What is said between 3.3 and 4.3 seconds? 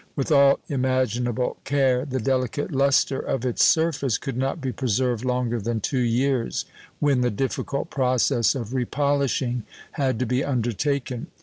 its surface